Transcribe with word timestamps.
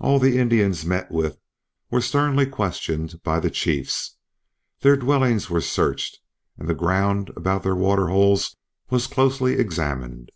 All 0.00 0.18
the 0.18 0.38
Indians 0.38 0.86
met 0.86 1.10
with 1.10 1.38
were 1.90 2.00
sternly 2.00 2.46
questioned 2.46 3.22
by 3.22 3.38
the 3.38 3.50
chiefs, 3.50 4.16
their 4.80 4.96
dwellings 4.96 5.50
were 5.50 5.60
searched, 5.60 6.20
and 6.56 6.70
the 6.70 6.74
ground 6.74 7.28
about 7.36 7.62
their 7.62 7.76
waterholes 7.76 8.56
was 8.88 9.06
closely 9.06 9.56
examined. 9.58 10.30